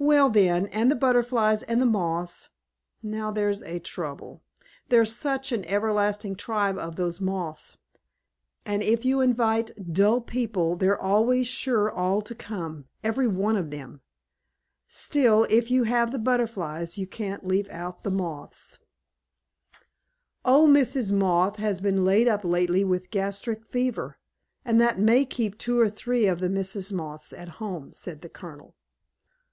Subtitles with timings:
[0.00, 2.48] "Well, then, and the Butterflies and the Moths.
[3.04, 4.42] Now, there's a trouble.
[4.88, 7.76] There's such an everlasting tribe of those Moths;
[8.66, 13.70] and if you invite dull people they're always sure all to come, every one of
[13.70, 14.00] them.
[14.88, 18.76] Still, if you have the Butterflies, you can't leave out the Moths."
[20.44, 21.12] "Old Mrs.
[21.12, 24.18] Moth has been laid up lately with a gastric fever,
[24.64, 28.28] and that may keep two or three of the Misses Moth at home," said the
[28.28, 28.74] Colonel.